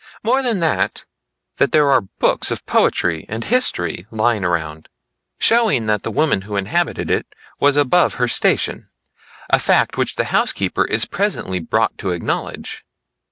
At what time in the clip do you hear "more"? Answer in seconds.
0.23-0.41